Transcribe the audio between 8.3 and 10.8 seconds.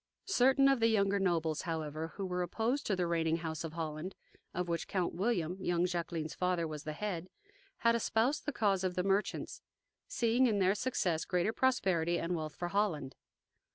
the cause of the merchants, seeing in their